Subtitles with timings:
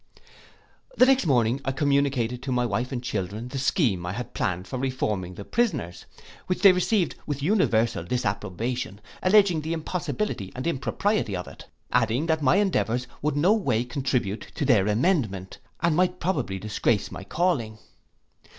[0.97, 4.67] The next morning I communicated to my wife and children the scheme I had planned
[4.71, 6.07] of reforming the prisoners,
[6.47, 12.41] which they received with universal disapprobation, alledging the impossibility and impropriety of it; adding, that
[12.41, 17.77] my endeavours would no way contribute to their amendment, but might probably disgrace my calling.